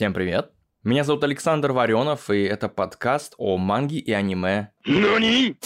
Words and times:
Всем 0.00 0.14
привет! 0.14 0.50
Меня 0.82 1.04
зовут 1.04 1.24
Александр 1.24 1.72
Варенов, 1.72 2.30
и 2.30 2.44
это 2.44 2.70
подкаст 2.70 3.34
о 3.36 3.58
манге 3.58 3.98
и 3.98 4.12
аниме. 4.12 4.72
NANI? 4.88 5.56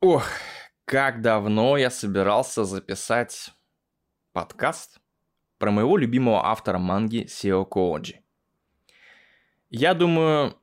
Ох, 0.00 0.26
как 0.84 1.22
давно 1.22 1.76
я 1.76 1.90
собирался 1.90 2.64
записать 2.64 3.52
подкаст 4.32 4.98
про 5.58 5.70
моего 5.70 5.96
любимого 5.96 6.44
автора 6.46 6.78
манги 6.78 7.26
Сео 7.28 7.64
Кооджи. 7.64 8.18
Я 9.70 9.94
думаю, 9.94 10.56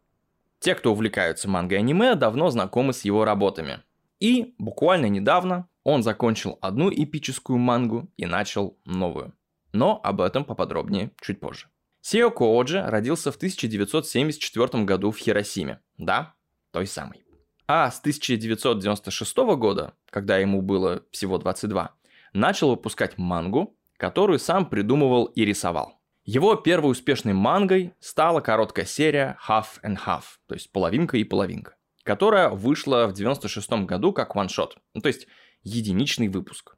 те, 0.60 0.76
кто 0.76 0.92
увлекаются 0.92 1.50
манго 1.50 1.76
и 1.76 1.78
аниме, 1.78 2.16
давно 2.16 2.50
знакомы 2.50 2.92
с 2.92 3.06
его 3.06 3.24
работами. 3.24 3.82
И 4.20 4.56
буквально 4.58 5.06
недавно 5.06 5.70
он 5.84 6.04
закончил 6.04 6.58
одну 6.62 6.90
эпическую 6.90 7.58
мангу 7.58 8.12
и 8.18 8.26
начал 8.26 8.78
новую. 8.86 9.34
Но 9.74 10.00
об 10.04 10.22
этом 10.22 10.46
поподробнее 10.46 11.12
чуть 11.22 11.40
позже. 11.40 11.68
Сео 12.02 12.32
Кооджи 12.32 12.82
родился 12.82 13.32
в 13.32 13.36
1974 13.36 14.84
году 14.84 15.12
в 15.12 15.18
Хиросиме. 15.18 15.82
Да, 15.98 16.34
той 16.72 16.88
самой. 16.88 17.24
А 17.68 17.90
с 17.90 18.00
1996 18.00 19.38
года, 19.56 19.94
когда 20.10 20.38
ему 20.38 20.62
было 20.62 21.04
всего 21.12 21.38
22, 21.38 21.96
начал 22.34 22.72
выпускать 22.72 23.18
мангу, 23.18 23.78
которую 23.98 24.40
сам 24.40 24.68
придумывал 24.68 25.26
и 25.26 25.46
рисовал. 25.46 26.02
Его 26.24 26.56
первой 26.56 26.92
успешной 26.92 27.34
мангой 27.34 27.94
стала 28.00 28.42
короткая 28.42 28.86
серия 28.86 29.38
Half 29.48 29.82
and 29.84 29.98
Half, 30.06 30.24
то 30.48 30.54
есть 30.54 30.72
половинка 30.72 31.18
и 31.18 31.24
половинка, 31.24 31.76
которая 32.04 32.50
вышла 32.50 33.08
в 33.08 33.14
96 33.14 33.72
году 33.86 34.14
как 34.14 34.36
ваншот, 34.36 34.78
ну, 34.94 35.02
то 35.02 35.08
есть 35.08 35.28
единичный 35.64 36.28
выпуск. 36.28 36.76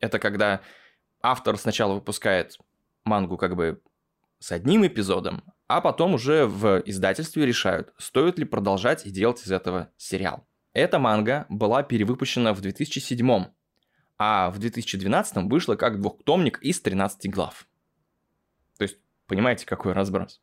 Это 0.00 0.18
когда 0.18 0.60
автор 1.22 1.56
сначала 1.56 1.94
выпускает 1.94 2.56
мангу 3.04 3.36
как 3.36 3.56
бы 3.56 3.80
с 4.38 4.52
одним 4.52 4.86
эпизодом, 4.86 5.42
а 5.66 5.80
потом 5.80 6.14
уже 6.14 6.46
в 6.46 6.82
издательстве 6.84 7.46
решают, 7.46 7.92
стоит 7.98 8.38
ли 8.38 8.44
продолжать 8.44 9.06
и 9.06 9.10
делать 9.10 9.42
из 9.44 9.50
этого 9.50 9.90
сериал. 9.96 10.46
Эта 10.72 10.98
манга 10.98 11.46
была 11.48 11.82
перевыпущена 11.82 12.52
в 12.52 12.60
2007, 12.60 13.46
а 14.18 14.50
в 14.50 14.58
2012 14.58 15.36
вышла 15.50 15.76
как 15.76 16.00
двухтомник 16.00 16.60
из 16.62 16.80
13 16.80 17.30
глав. 17.30 17.66
То 18.76 18.82
есть, 18.82 18.98
понимаете, 19.26 19.66
какой 19.66 19.92
разброс. 19.92 20.40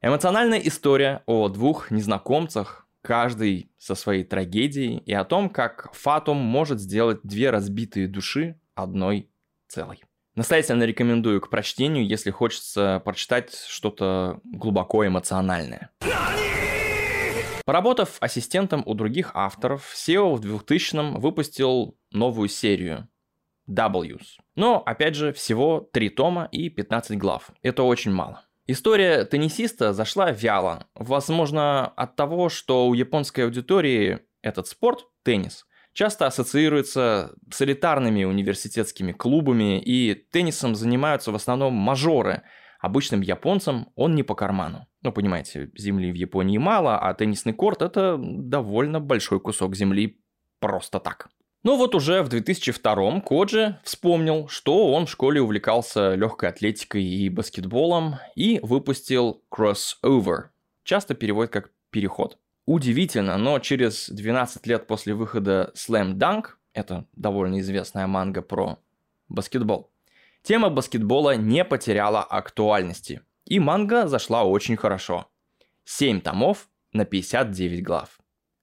Эмоциональная 0.00 0.58
история 0.58 1.22
о 1.26 1.48
двух 1.48 1.90
незнакомцах, 1.90 2.86
каждый 3.02 3.70
со 3.78 3.94
своей 3.94 4.24
трагедией, 4.24 4.98
и 4.98 5.12
о 5.12 5.24
том, 5.24 5.50
как 5.50 5.92
Фатум 5.92 6.38
может 6.38 6.80
сделать 6.80 7.20
две 7.22 7.50
разбитые 7.50 8.08
души 8.08 8.58
одной 8.74 9.28
целой. 9.68 10.02
Настоятельно 10.34 10.84
рекомендую 10.84 11.40
к 11.42 11.50
прочтению, 11.50 12.06
если 12.06 12.30
хочется 12.30 13.02
прочитать 13.04 13.54
что-то 13.54 14.40
глубоко 14.44 15.06
эмоциональное. 15.06 15.90
Поработав 17.64 18.16
ассистентом 18.20 18.82
у 18.86 18.94
других 18.94 19.32
авторов, 19.34 19.92
SEO 19.94 20.34
в 20.34 20.40
2000-м 20.40 21.20
выпустил 21.20 21.96
новую 22.10 22.48
серию 22.48 23.08
W's. 23.68 24.38
Но, 24.56 24.82
опять 24.84 25.14
же, 25.14 25.32
всего 25.32 25.88
3 25.92 26.08
тома 26.10 26.48
и 26.50 26.70
15 26.70 27.18
глав. 27.18 27.50
Это 27.62 27.82
очень 27.82 28.10
мало. 28.10 28.44
История 28.66 29.24
теннисиста 29.24 29.92
зашла 29.92 30.30
вяло. 30.30 30.86
Возможно, 30.94 31.86
от 31.88 32.14
того, 32.14 32.48
что 32.48 32.86
у 32.86 32.94
японской 32.94 33.40
аудитории 33.40 34.20
этот 34.40 34.68
спорт, 34.68 35.06
теннис, 35.24 35.66
часто 35.92 36.26
ассоциируется 36.26 37.34
с 37.50 37.60
элитарными 37.60 38.24
университетскими 38.24 39.12
клубами, 39.12 39.80
и 39.80 40.14
теннисом 40.14 40.76
занимаются 40.76 41.32
в 41.32 41.34
основном 41.34 41.74
мажоры. 41.74 42.42
Обычным 42.80 43.20
японцам 43.20 43.90
он 43.94 44.14
не 44.14 44.22
по 44.22 44.34
карману. 44.34 44.86
Ну, 45.02 45.12
понимаете, 45.12 45.70
земли 45.76 46.12
в 46.12 46.14
Японии 46.14 46.58
мало, 46.58 46.98
а 46.98 47.14
теннисный 47.14 47.52
корт– 47.52 47.82
это 47.82 48.16
довольно 48.18 49.00
большой 49.00 49.40
кусок 49.40 49.74
земли 49.74 50.20
просто 50.60 51.00
так. 51.00 51.28
Но 51.62 51.76
вот 51.76 51.94
уже 51.94 52.22
в 52.22 52.28
2002 52.28 53.20
Коджи 53.20 53.78
вспомнил, 53.84 54.48
что 54.48 54.92
он 54.92 55.06
в 55.06 55.10
школе 55.10 55.40
увлекался 55.40 56.14
легкой 56.14 56.48
атлетикой 56.48 57.04
и 57.04 57.28
баскетболом 57.28 58.16
и 58.34 58.58
выпустил 58.62 59.44
Crossover. 59.48 60.46
Часто 60.82 61.14
переводит 61.14 61.52
как 61.52 61.70
«переход». 61.90 62.38
Удивительно, 62.66 63.38
но 63.38 63.58
через 63.60 64.08
12 64.08 64.66
лет 64.66 64.86
после 64.88 65.14
выхода 65.14 65.72
Slam 65.76 66.14
Dunk, 66.14 66.46
это 66.72 67.06
довольно 67.14 67.60
известная 67.60 68.08
манга 68.08 68.42
про 68.42 68.78
баскетбол, 69.28 69.90
тема 70.42 70.68
баскетбола 70.68 71.36
не 71.36 71.64
потеряла 71.64 72.22
актуальности, 72.22 73.22
и 73.44 73.60
манга 73.60 74.08
зашла 74.08 74.44
очень 74.44 74.76
хорошо. 74.76 75.28
7 75.84 76.20
томов 76.20 76.68
на 76.92 77.04
59 77.04 77.82
глав. 77.82 78.18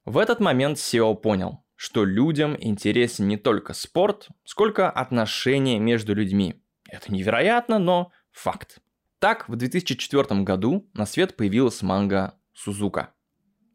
В 0.06 0.18
этот 0.18 0.40
момент 0.40 0.80
Сео 0.80 1.14
понял– 1.14 1.64
что 1.80 2.04
людям 2.04 2.58
интересен 2.60 3.30
не 3.30 3.38
только 3.38 3.72
спорт, 3.72 4.28
сколько 4.44 4.90
отношения 4.90 5.80
между 5.80 6.14
людьми. 6.14 6.62
Это 6.90 7.10
невероятно, 7.10 7.80
но 7.80 8.12
факт. 8.34 8.82
Так, 9.20 9.48
в 9.48 9.56
2004 9.56 10.42
году 10.42 10.90
на 10.94 11.06
свет 11.06 11.38
появилась 11.38 11.82
манга 11.82 12.38
Сузука. 12.54 13.14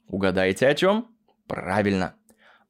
Угадаете 0.07 0.69
о 0.69 0.75
чем? 0.75 1.17
Правильно. 1.49 2.15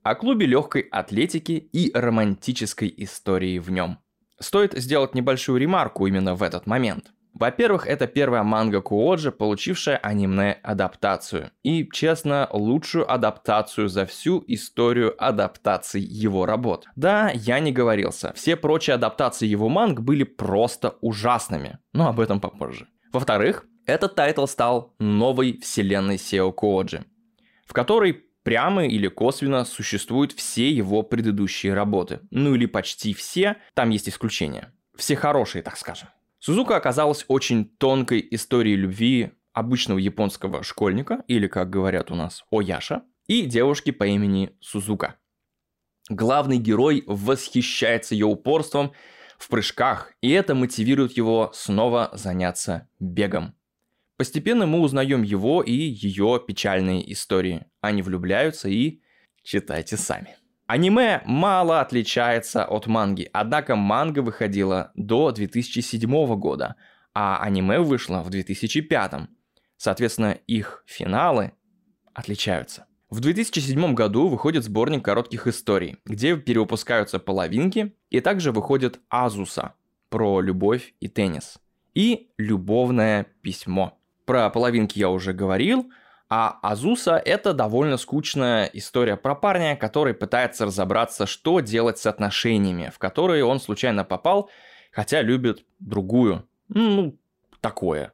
О 0.05 0.15
клубе 0.15 0.47
легкой 0.47 0.83
атлетики 0.83 1.51
и 1.51 1.91
романтической 1.93 2.95
истории 2.99 3.59
в 3.59 3.73
нем. 3.73 3.99
Стоит 4.39 4.75
сделать 4.75 5.17
небольшую 5.17 5.59
ремарку 5.61 6.07
именно 6.07 6.37
в 6.37 6.45
этот 6.45 6.69
момент. 6.69 7.13
Во-первых, 7.35 7.87
это 7.89 8.07
первая 8.07 8.45
манга 8.45 8.81
Куоджи, 8.81 9.33
получившая 9.33 9.97
аниме-адаптацию. 9.97 11.51
И, 11.65 11.89
честно, 11.93 12.49
лучшую 12.53 13.13
адаптацию 13.13 13.89
за 13.89 14.07
всю 14.07 14.43
историю 14.47 15.15
адаптаций 15.19 16.01
его 16.01 16.47
работ. 16.47 16.87
Да, 16.95 17.31
я 17.35 17.59
не 17.59 17.73
говорился. 17.73 18.33
Все 18.35 18.57
прочие 18.57 18.95
адаптации 18.95 19.47
его 19.47 19.69
манг 19.69 20.01
были 20.01 20.23
просто 20.23 20.97
ужасными. 21.01 21.79
Но 21.93 22.09
об 22.09 22.21
этом 22.21 22.41
попозже. 22.41 22.87
Во-вторых, 23.13 23.67
этот 23.87 24.15
тайтл 24.15 24.47
стал 24.47 24.95
новой 24.99 25.59
вселенной 25.61 26.19
Сео 26.19 26.53
Кооджи, 26.53 27.05
в 27.67 27.73
которой 27.73 28.25
прямо 28.45 28.87
или 28.87 29.09
косвенно 29.09 29.65
существуют 29.65 30.33
все 30.33 30.71
его 30.71 31.03
предыдущие 31.03 31.75
работы. 31.75 32.21
Ну 32.31 32.55
или 32.55 32.67
почти 32.67 33.13
все, 33.13 33.57
там 33.75 33.91
есть 33.91 34.09
исключения. 34.09 34.73
Все 34.97 35.17
хорошие, 35.17 35.63
так 35.63 35.77
скажем. 35.77 36.09
Сузука 36.45 36.77
оказалась 36.77 37.25
очень 37.29 37.65
тонкой 37.65 38.29
историей 38.33 38.77
любви 38.77 39.31
обычного 39.55 39.97
японского 39.97 40.63
школьника, 40.63 41.25
или, 41.27 41.47
как 41.47 41.71
говорят 41.71 42.11
у 42.11 42.15
нас, 42.15 42.45
ОЯШа, 42.51 43.03
и 43.27 43.47
девушки 43.47 43.93
по 43.93 44.05
имени 44.05 44.55
Сузука. 44.61 45.15
Главный 46.11 46.59
герой 46.59 47.03
восхищается 47.07 48.15
ее 48.15 48.27
упорством 48.27 48.93
в 49.39 49.49
прыжках, 49.49 50.13
и 50.21 50.33
это 50.33 50.55
мотивирует 50.55 51.17
его 51.17 51.51
снова 51.55 52.11
заняться 52.13 52.91
бегом. 53.01 53.55
Постепенно 54.19 54.67
мы 54.67 54.81
узнаем 54.81 55.23
его 55.23 55.63
и 55.63 55.73
ее 55.73 56.43
печальные 56.47 57.11
истории. 57.11 57.65
Они 57.81 58.03
влюбляются 58.03 58.69
и 58.69 59.01
читайте 59.43 59.97
сами. 59.97 60.37
Аниме 60.75 61.23
мало 61.25 61.81
отличается 61.81 62.65
от 62.65 62.89
манги, 62.89 63.31
однако 63.33 63.77
манга 63.77 64.23
выходила 64.23 64.91
до 64.97 65.31
2007 65.31 66.35
года, 66.35 66.75
а 67.15 67.39
аниме 67.41 67.79
вышло 67.79 68.23
в 68.25 68.31
2005. 68.31 69.29
Соответственно, 69.77 70.37
их 70.49 70.83
финалы 70.85 71.53
отличаются. 72.13 72.87
В 73.09 73.21
2007 73.21 73.95
году 73.95 74.27
выходит 74.27 74.65
сборник 74.65 75.05
коротких 75.05 75.47
историй, 75.47 75.99
где 76.07 76.37
перевыпускаются 76.37 77.21
половинки, 77.21 77.95
и 78.11 78.19
также 78.19 78.51
выходит 78.51 78.99
Азуса 79.09 79.75
про 80.09 80.41
любовь 80.41 80.95
и 80.99 81.07
теннис. 81.07 81.61
И 81.95 82.31
любовное 82.37 83.29
письмо. 83.43 83.97
Про 84.25 84.51
половинки 84.51 84.99
я 84.99 85.11
уже 85.11 85.35
говорил– 85.35 85.89
а 86.29 86.59
Азуса— 86.63 87.21
это 87.25 87.53
довольно 87.53 87.97
скучная 87.97 88.65
история 88.73 89.17
про 89.17 89.35
парня, 89.35 89.77
который 89.77 90.15
пытается 90.15 90.67
разобраться, 90.67 91.27
что 91.27 91.61
делать 91.61 91.99
с 91.99 92.07
отношениями, 92.07 92.91
в 92.95 92.99
которые 92.99 93.45
он 93.45 93.61
случайно 93.61 94.05
попал, 94.05 94.51
хотя 94.91 95.23
любит 95.23 95.65
другую. 95.81 96.49
Ну, 96.69 97.19
такое. 97.61 98.13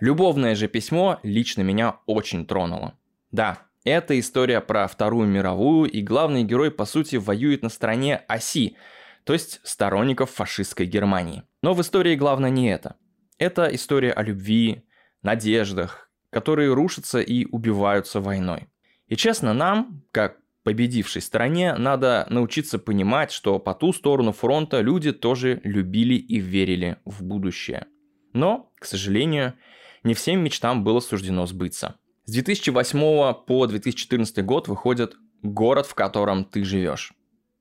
Любовное 0.00 0.54
же 0.54 0.68
письмо 0.68 1.20
лично 1.22 1.62
меня 1.62 2.00
очень 2.06 2.46
тронуло. 2.46 2.98
Да, 3.30 3.58
это 3.84 4.18
история 4.18 4.60
про 4.60 4.88
Вторую 4.88 5.28
мировую, 5.28 5.88
и 5.88 6.02
главный 6.02 6.42
герой, 6.42 6.70
по 6.70 6.84
сути, 6.84 7.16
воюет 7.16 7.62
на 7.62 7.68
стороне 7.68 8.16
оси, 8.28 8.76
то 9.24 9.32
есть 9.32 9.60
сторонников 9.62 10.30
фашистской 10.30 10.86
Германии. 10.86 11.44
Но 11.62 11.72
в 11.72 11.80
истории 11.80 12.16
главное 12.16 12.50
не 12.50 12.70
это. 12.70 12.96
Это 13.38 13.68
история 13.72 14.12
о 14.12 14.22
любви, 14.22 14.82
надеждах, 15.22 16.05
которые 16.30 16.72
рушатся 16.72 17.20
и 17.20 17.46
убиваются 17.46 18.20
войной. 18.20 18.68
И 19.08 19.16
честно, 19.16 19.54
нам, 19.54 20.02
как 20.10 20.38
победившей 20.64 21.22
стороне 21.22 21.74
надо 21.76 22.26
научиться 22.28 22.78
понимать, 22.78 23.30
что 23.30 23.58
по 23.58 23.72
ту 23.72 23.92
сторону 23.92 24.32
фронта 24.32 24.80
люди 24.80 25.12
тоже 25.12 25.60
любили 25.62 26.14
и 26.14 26.38
верили 26.40 26.96
в 27.04 27.22
будущее. 27.22 27.86
Но, 28.32 28.72
к 28.80 28.84
сожалению, 28.84 29.54
не 30.02 30.14
всем 30.14 30.40
мечтам 30.42 30.82
было 30.82 31.00
суждено 31.00 31.46
сбыться. 31.46 31.94
С 32.24 32.32
2008 32.32 33.00
по 33.46 33.66
2014 33.66 34.44
год 34.44 34.66
выходит 34.66 35.14
«Город, 35.42 35.86
в 35.86 35.94
котором 35.94 36.44
ты 36.44 36.64
живешь». 36.64 37.12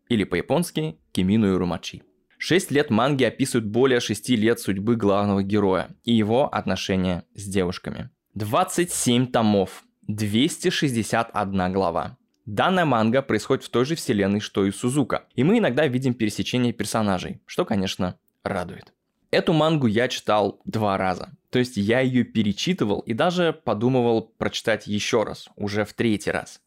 Или 0.09 0.23
по-японски 0.23 0.97
«Кимину 1.11 1.53
и 1.53 1.55
Румачи». 1.55 2.01
Шесть 2.39 2.71
лет 2.71 2.89
манги 2.89 3.23
описывают 3.23 3.67
более 3.67 3.99
шести 3.99 4.35
лет 4.35 4.59
судьбы 4.59 4.95
главного 4.95 5.43
героя 5.43 5.89
и 6.03 6.13
его 6.13 6.53
отношения 6.53 7.23
с 7.35 7.45
девушками. 7.45 8.09
27 8.35 9.27
томов, 9.27 9.85
261 10.07 11.71
глава. 11.71 12.17
Данная 12.45 12.83
манга 12.83 13.21
происходит 13.21 13.63
в 13.63 13.69
той 13.69 13.85
же 13.85 13.95
вселенной, 13.95 14.41
что 14.41 14.65
и 14.65 14.71
Сузука, 14.71 15.23
и 15.35 15.45
мы 15.45 15.59
иногда 15.59 15.87
видим 15.87 16.13
пересечение 16.13 16.73
персонажей, 16.73 17.39
что, 17.45 17.63
конечно, 17.63 18.19
радует. 18.43 18.93
Эту 19.31 19.53
мангу 19.53 19.87
я 19.87 20.09
читал 20.09 20.59
два 20.65 20.97
раза. 20.97 21.29
То 21.49 21.59
есть 21.59 21.77
я 21.77 22.01
ее 22.01 22.25
перечитывал 22.25 22.99
и 22.99 23.13
даже 23.13 23.53
подумывал 23.53 24.33
прочитать 24.37 24.85
еще 24.85 25.23
раз, 25.23 25.47
уже 25.55 25.85
в 25.85 25.93
третий 25.93 26.31
раз. 26.31 26.61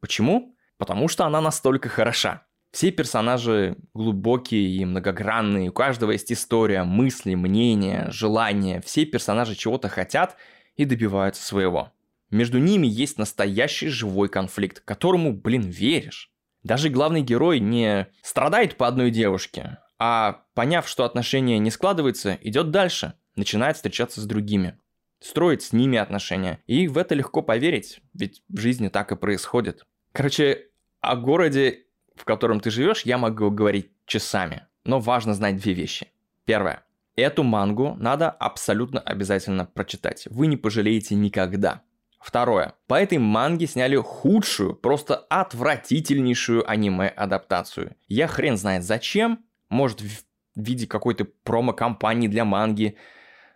Почему? 0.00 0.56
Потому 0.76 1.06
что 1.06 1.24
она 1.24 1.40
настолько 1.40 1.88
хороша. 1.88 2.42
Все 2.72 2.90
персонажи 2.90 3.76
глубокие 3.94 4.68
и 4.70 4.84
многогранные, 4.84 5.68
у 5.68 5.72
каждого 5.72 6.10
есть 6.10 6.32
история, 6.32 6.82
мысли, 6.82 7.36
мнения, 7.36 8.08
желания. 8.10 8.80
Все 8.80 9.04
персонажи 9.04 9.54
чего-то 9.54 9.88
хотят 9.88 10.36
и 10.76 10.84
добиваются 10.84 11.42
своего. 11.42 11.92
Между 12.30 12.58
ними 12.58 12.86
есть 12.86 13.18
настоящий 13.18 13.88
живой 13.88 14.28
конфликт, 14.28 14.80
которому, 14.80 15.32
блин, 15.32 15.62
веришь. 15.62 16.30
Даже 16.62 16.88
главный 16.88 17.22
герой 17.22 17.60
не 17.60 18.08
страдает 18.22 18.76
по 18.76 18.86
одной 18.86 19.10
девушке, 19.10 19.78
а 19.98 20.44
поняв, 20.54 20.88
что 20.88 21.04
отношения 21.04 21.58
не 21.58 21.70
складываются, 21.70 22.38
идет 22.42 22.70
дальше, 22.70 23.14
начинает 23.36 23.76
встречаться 23.76 24.20
с 24.20 24.24
другими, 24.24 24.78
строить 25.20 25.62
с 25.62 25.72
ними 25.72 25.98
отношения. 25.98 26.60
И 26.66 26.88
в 26.88 26.98
это 26.98 27.14
легко 27.14 27.42
поверить, 27.42 28.00
ведь 28.14 28.42
в 28.48 28.58
жизни 28.58 28.88
так 28.88 29.12
и 29.12 29.16
происходит. 29.16 29.84
Короче, 30.12 30.68
о 31.00 31.16
городе 31.16 31.86
в 32.16 32.24
котором 32.24 32.60
ты 32.60 32.70
живешь, 32.70 33.02
я 33.02 33.18
могу 33.18 33.50
говорить 33.50 33.90
часами. 34.06 34.66
Но 34.84 35.00
важно 35.00 35.34
знать 35.34 35.56
две 35.56 35.72
вещи. 35.74 36.08
Первое. 36.44 36.84
Эту 37.22 37.44
мангу 37.44 37.94
надо 38.00 38.30
абсолютно 38.30 38.98
обязательно 38.98 39.64
прочитать. 39.64 40.26
Вы 40.28 40.48
не 40.48 40.56
пожалеете 40.56 41.14
никогда. 41.14 41.82
Второе. 42.18 42.74
По 42.88 43.00
этой 43.00 43.18
манге 43.18 43.68
сняли 43.68 43.94
худшую, 43.94 44.74
просто 44.74 45.14
отвратительнейшую 45.30 46.68
аниме-адаптацию. 46.68 47.94
Я 48.08 48.26
хрен 48.26 48.56
знает 48.56 48.82
зачем. 48.82 49.44
Может 49.68 50.00
в 50.00 50.24
виде 50.56 50.88
какой-то 50.88 51.24
промо-компании 51.44 52.26
для 52.26 52.44
манги. 52.44 52.96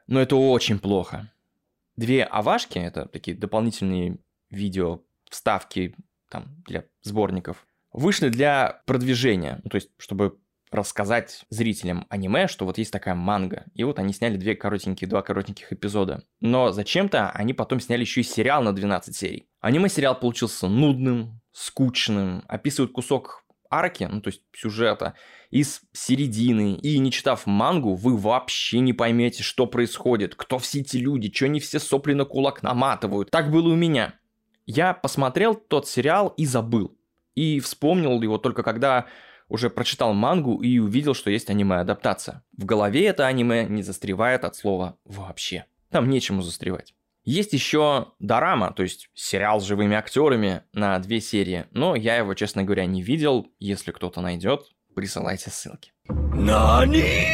Но 0.07 0.21
это 0.21 0.37
очень 0.37 0.79
плохо. 0.79 1.33
Две 1.97 2.23
авашки, 2.23 2.79
это 2.79 3.07
такие 3.07 3.37
дополнительные 3.37 4.19
видео, 4.49 5.01
вставки 5.29 5.97
там, 6.31 6.63
для 6.65 6.85
сборников, 7.03 7.67
вышли 7.93 8.29
для 8.29 8.81
продвижения, 8.87 9.59
ну, 9.65 9.71
то 9.71 9.75
есть 9.75 9.91
чтобы 9.99 10.39
рассказать 10.77 11.45
зрителям 11.51 12.07
аниме, 12.09 12.47
что 12.47 12.65
вот 12.65 12.79
есть 12.79 12.93
такая 12.93 13.15
манга. 13.15 13.65
И 13.75 13.83
вот 13.83 13.99
они 13.99 14.13
сняли 14.13 14.37
две 14.37 14.55
коротенькие, 14.55 15.09
два 15.09 15.23
коротеньких 15.23 15.73
эпизода. 15.73 16.25
Но 16.41 16.71
зачем-то 16.71 17.31
они 17.31 17.53
потом 17.55 17.81
сняли 17.81 18.03
еще 18.03 18.21
и 18.21 18.25
сериал 18.25 18.63
на 18.63 18.73
12 18.73 19.17
серий. 19.17 19.49
Аниме-сериал 19.61 20.19
получился 20.19 20.69
нудным, 20.69 21.41
скучным, 21.53 22.45
описывает 22.47 22.93
кусок 22.93 23.45
арки, 23.69 24.09
ну 24.11 24.21
то 24.21 24.29
есть 24.29 24.43
сюжета, 24.55 25.15
из 25.51 25.81
середины. 25.93 26.75
И 26.75 26.99
не 26.99 27.11
читав 27.11 27.47
мангу, 27.47 27.95
вы 27.95 28.17
вообще 28.17 28.79
не 28.79 28.93
поймете, 28.93 29.43
что 29.43 29.67
происходит, 29.67 30.37
кто 30.37 30.59
все 30.59 30.81
эти 30.81 30.99
люди, 30.99 31.33
что 31.35 31.47
они 31.47 31.59
все 31.59 31.81
сопли 31.81 32.13
на 32.13 32.25
кулак 32.25 32.63
наматывают. 32.63 33.31
Так 33.31 33.51
было 33.51 33.69
у 33.69 33.77
меня. 33.77 34.15
Я 34.67 34.95
посмотрел 34.95 35.55
тот 35.55 35.89
сериал 35.89 36.35
и 36.37 36.47
забыл 36.47 36.97
и 37.37 37.61
вспомнил 37.61 38.21
его 38.21 38.39
только 38.39 38.65
когда 38.65 39.07
уже 39.49 39.71
прочитал 39.71 40.13
мангу 40.13 40.63
и 40.63 40.79
увидел, 40.79 41.15
что 41.15 41.31
есть 41.31 41.51
аниме-адаптация. 41.51 42.43
В 42.57 42.65
голове 42.65 43.07
это 43.07 43.27
аниме 43.27 43.65
не 43.65 43.83
застревает 43.83 44.45
от 44.45 44.57
слова 44.57 44.99
«вообще». 45.05 45.67
Там 45.91 46.11
нечему 46.11 46.43
застревать. 46.43 46.95
Есть 47.25 47.53
еще 47.53 48.13
Дорама, 48.21 48.73
то 48.73 48.83
есть 48.83 49.11
сериал 49.15 49.61
с 49.61 49.65
живыми 49.65 49.97
актерами 49.97 50.63
на 50.73 50.99
две 51.01 51.21
серии, 51.21 51.67
но 51.73 51.97
я 51.97 52.17
его, 52.17 52.35
честно 52.35 52.63
говоря, 52.63 52.87
не 52.87 53.03
видел. 53.03 53.49
Если 53.59 53.91
кто-то 53.91 54.21
найдет, 54.21 54.63
присылайте 54.95 55.51
ссылки. 55.51 55.93
Нани! 56.09 57.27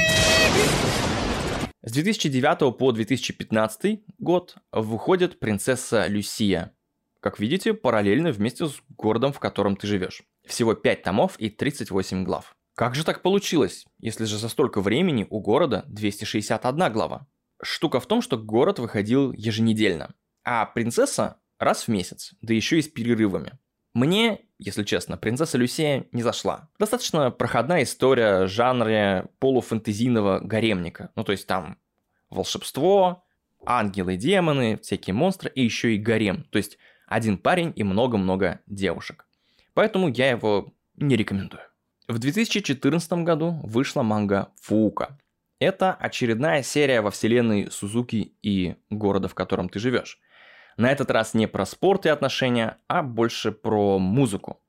С 1.83 1.93
2009 1.93 2.77
по 2.79 2.93
2015 2.93 4.01
год 4.19 4.57
выходит 4.71 5.41
«Принцесса 5.41 6.07
Люсия», 6.07 6.73
как 7.21 7.39
видите, 7.39 7.75
параллельно 7.75 8.33
вместе 8.33 8.67
с 8.67 8.81
городом, 8.89 9.33
в 9.33 9.41
котором 9.41 9.77
ты 9.77 9.87
живешь. 9.87 10.23
Всего 10.47 10.75
5 10.75 11.03
томов 11.03 11.37
и 11.39 11.51
38 11.51 12.25
глав. 12.25 12.57
Как 12.75 12.95
же 12.95 13.05
так 13.05 13.23
получилось, 13.23 13.87
если 13.99 14.25
же 14.25 14.39
за 14.39 14.49
столько 14.49 14.81
времени 14.81 15.27
у 15.29 15.41
города 15.41 15.85
261 15.89 16.93
глава? 16.93 17.27
Штука 17.63 18.01
в 18.01 18.07
том, 18.07 18.23
что 18.23 18.39
город 18.39 18.79
выходил 18.79 19.33
еженедельно, 19.33 20.15
а 20.43 20.67
принцесса 20.67 21.37
раз 21.59 21.85
в 21.85 21.89
месяц, 21.89 22.35
да 22.41 22.55
еще 22.55 22.79
и 22.79 22.83
с 22.83 22.89
перерывами. 22.89 23.59
Мне, 23.95 24.41
если 24.59 24.85
честно, 24.85 25.19
принцесса 25.19 25.59
Люсия 25.59 26.07
не 26.13 26.23
зашла. 26.23 26.71
Достаточно 26.79 27.31
проходная 27.31 27.83
история 27.83 28.47
жанре 28.47 29.27
полуфэнтезийного 29.39 30.41
гаремника. 30.41 31.11
Ну, 31.15 31.25
то 31.25 31.33
есть 31.33 31.47
там 31.47 31.79
волшебство, 32.31 33.25
ангелы, 33.65 34.17
демоны, 34.17 34.79
всякие 34.79 35.13
монстры 35.15 35.51
и 35.55 35.63
еще 35.63 35.95
и 35.95 35.99
гарем. 35.99 36.45
То 36.45 36.57
есть 36.57 36.79
один 37.07 37.37
парень 37.37 37.73
и 37.77 37.85
много-много 37.85 38.61
девушек. 38.67 39.27
Поэтому 39.75 40.09
я 40.09 40.31
его 40.31 40.73
не 40.97 41.17
рекомендую. 41.17 41.63
В 42.09 42.19
2014 42.19 43.13
году 43.25 43.61
вышла 43.63 44.03
манга 44.03 44.53
Фука. 44.61 45.19
Это 45.59 45.95
очередная 45.95 46.63
серия 46.63 47.01
во 47.01 47.11
вселенной 47.11 47.71
Сузуки 47.71 48.35
и 48.43 48.77
города, 48.91 49.29
в 49.29 49.35
котором 49.35 49.69
ты 49.69 49.79
живешь. 49.79 50.19
На 50.77 50.91
этот 50.91 51.11
раз 51.11 51.35
не 51.35 51.47
про 51.47 51.65
спорт 51.65 52.07
и 52.07 52.09
отношения, 52.09 52.79
а 52.89 53.03
больше 53.03 53.53
про 53.53 53.99
музыку. 53.99 54.61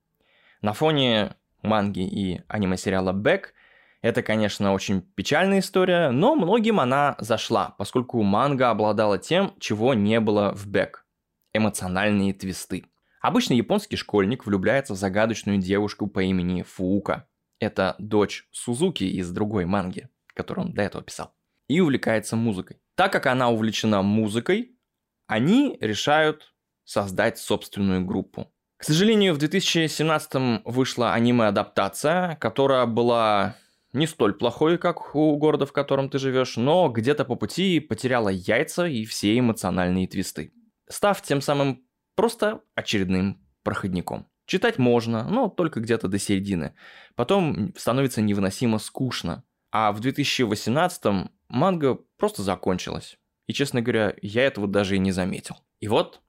На 0.62 0.74
фоне 0.74 1.36
манги 1.62 2.02
и 2.02 2.42
аниме-сериала 2.48 3.12
Бэк 3.14 3.54
это, 4.02 4.22
конечно, 4.22 4.74
очень 4.74 5.02
печальная 5.02 5.60
история, 5.60 6.10
но 6.12 6.36
многим 6.36 6.80
она 6.80 7.16
зашла, 7.20 7.74
поскольку 7.78 8.22
манга 8.22 8.70
обладала 8.70 9.18
тем, 9.18 9.54
чего 9.60 9.94
не 9.94 10.20
было 10.20 10.54
в 10.54 10.68
Бэк 10.68 11.06
эмоциональные 11.54 12.34
твисты. 12.34 12.86
Обычно 13.24 13.54
японский 13.54 13.96
школьник 13.96 14.46
влюбляется 14.46 14.94
в 14.94 14.98
загадочную 14.98 15.58
девушку 15.58 16.08
по 16.08 16.22
имени 16.22 16.62
Фуука. 16.62 17.30
Это 17.58 17.96
дочь 17.98 18.50
Сузуки 18.52 19.06
из 19.06 19.32
другой 19.32 19.66
манги, 19.66 20.10
которую 20.34 20.68
он 20.68 20.74
до 20.74 20.82
этого 20.82 21.02
писал. 21.02 21.34
И 21.70 21.80
увлекается 21.80 22.36
музыкой. 22.36 22.82
Так 22.96 23.14
как 23.14 23.28
она 23.28 23.50
увлечена 23.50 24.02
музыкой, 24.02 24.78
они 25.26 25.78
решают 25.80 26.54
создать 26.84 27.38
собственную 27.38 28.04
группу. 28.04 28.52
К 28.76 28.84
сожалению, 28.84 29.34
в 29.36 29.38
2017 29.38 30.62
вышла 30.66 31.14
аниме-адаптация, 31.14 32.36
которая 32.42 32.86
была 32.88 33.56
не 33.94 34.06
столь 34.06 34.34
плохой, 34.34 34.78
как 34.78 35.16
у 35.16 35.38
города, 35.38 35.66
в 35.66 35.72
котором 35.72 36.10
ты 36.10 36.20
живешь, 36.20 36.58
но 36.58 36.90
где-то 36.90 37.24
по 37.24 37.36
пути 37.36 37.80
потеряла 37.80 38.28
яйца 38.28 38.86
и 38.86 39.06
все 39.06 39.40
эмоциональные 39.40 40.10
твисты 40.10 40.52
став 40.90 41.22
тем 41.22 41.42
самым 41.42 41.86
просто 42.16 42.62
очередным 42.76 43.42
проходником. 43.64 44.28
Читать 44.46 44.78
можно, 44.78 45.28
но 45.30 45.48
только 45.50 45.80
где-то 45.80 46.08
до 46.08 46.20
середины. 46.20 46.76
Потом 47.16 47.74
становится 47.78 48.22
невыносимо 48.22 48.78
скучно. 48.78 49.44
А 49.72 49.92
в 49.92 50.00
2018 50.02 51.30
манга 51.48 52.00
просто 52.18 52.44
закончилась. 52.44 53.18
И, 53.48 53.54
честно 53.54 53.82
говоря, 53.82 54.16
я 54.22 54.44
этого 54.44 54.68
даже 54.68 54.96
и 54.96 55.00
не 55.00 55.12
заметил. 55.12 55.58
И 55.80 55.88
вот 55.88 56.22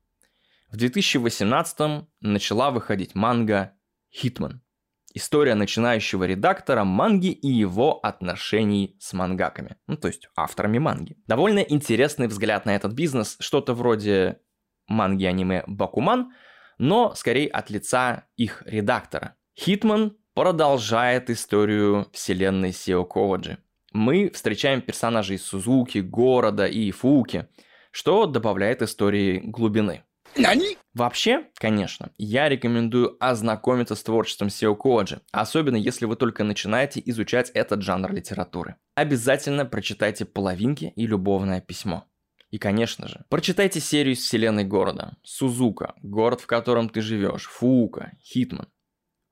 в 0.71 0.77
2018 0.77 2.07
начала 2.21 2.71
выходить 2.71 3.15
манга 3.15 3.75
«Хитман». 4.13 4.63
История 5.17 5.55
начинающего 5.55 6.25
редактора 6.25 6.83
манги 6.83 7.31
и 7.31 7.47
его 7.47 8.01
отношений 8.05 8.97
с 8.99 9.13
мангаками. 9.13 9.77
Ну, 9.87 9.97
то 9.97 10.09
есть 10.09 10.29
авторами 10.35 10.79
манги. 10.79 11.17
Довольно 11.29 11.61
интересный 11.61 12.27
взгляд 12.27 12.67
на 12.67 12.75
этот 12.75 12.95
бизнес. 12.95 13.37
Что-то 13.39 13.75
вроде 13.75 14.41
манги 14.87 15.25
аниме 15.25 15.65
Бакуман, 15.67 16.33
но 16.79 17.15
скорее 17.15 17.49
от 17.49 17.71
лица 17.71 18.25
их 18.37 18.63
редактора. 18.67 19.37
Хитман 19.59 20.17
продолжает 20.35 21.31
историю 21.31 22.09
вселенной 22.13 22.73
Сио 22.73 23.05
Коваджи. 23.05 23.59
Мы 23.93 24.31
встречаем 24.31 24.81
персонажей 24.81 25.39
Сузуки, 25.39 25.99
города 25.99 26.67
и 26.67 26.91
Фуки, 26.91 27.47
что 27.93 28.27
добавляет 28.27 28.83
истории 28.83 29.39
глубины. 29.39 30.03
Вообще, 30.95 31.45
конечно, 31.55 32.11
я 32.19 32.49
рекомендую 32.49 33.17
ознакомиться 33.21 33.95
с 33.95 34.03
творчеством 34.03 34.51
Сео 34.51 34.75
Коджи, 34.75 35.21
особенно 35.31 35.77
если 35.77 36.07
вы 36.07 36.17
только 36.17 36.43
начинаете 36.43 37.01
изучать 37.05 37.51
этот 37.51 37.83
жанр 37.83 38.13
литературы. 38.13 38.77
Обязательно 38.97 39.65
прочитайте 39.65 40.25
«Половинки» 40.25 40.93
и 40.97 41.07
«Любовное 41.07 41.61
письмо». 41.61 42.05
И, 42.55 42.59
конечно 42.59 43.09
же, 43.09 43.25
прочитайте 43.31 43.81
серию 43.81 44.15
из 44.15 44.21
вселенной 44.21 44.63
города. 44.63 45.17
Сузука, 45.25 45.97
город, 46.05 46.41
в 46.41 46.47
котором 46.47 46.89
ты 46.89 47.01
живешь, 47.01 47.47
Фуука, 47.47 48.13
Хитман. 48.23 48.69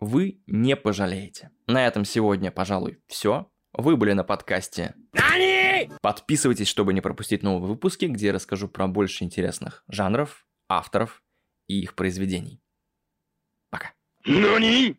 Вы 0.01 0.43
не 0.49 0.75
пожалеете. 0.75 1.53
На 1.69 1.87
этом 1.87 2.05
сегодня, 2.05 2.51
пожалуй, 2.51 2.99
все. 3.07 3.49
Вы 3.73 3.97
были 3.97 4.13
на 4.13 4.25
подкасте. 4.25 4.97
Нани! 5.13 5.89
Подписывайтесь, 6.01 6.67
чтобы 6.67 6.93
не 6.95 7.01
пропустить 7.01 7.45
новые 7.45 7.69
выпуски, 7.69 8.07
где 8.07 8.27
я 8.27 8.33
расскажу 8.33 8.67
про 8.67 8.89
больше 8.89 9.23
интересных 9.23 9.85
жанров, 9.87 10.45
авторов 10.69 11.23
и 11.69 11.79
их 11.79 11.95
произведений. 11.95 12.61
Пока. 13.71 13.93
Нани! 14.27 14.97